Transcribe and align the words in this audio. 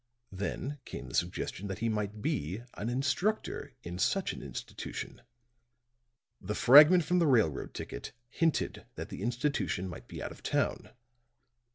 Then 0.31 0.79
came 0.83 1.07
the 1.07 1.13
suggestion 1.13 1.67
that 1.67 1.77
he 1.77 1.87
might 1.87 2.23
be 2.23 2.63
an 2.73 2.89
instructor 2.89 3.75
in 3.83 3.99
such 3.99 4.33
an 4.33 4.41
institution. 4.41 5.21
The 6.41 6.55
fragment 6.55 7.03
from 7.03 7.19
the 7.19 7.27
railroad 7.27 7.75
ticket 7.75 8.11
hinted 8.27 8.87
that 8.95 9.09
the 9.09 9.21
institution 9.21 9.87
might 9.87 10.07
be 10.07 10.19
out 10.23 10.31
of 10.31 10.41
town. 10.41 10.89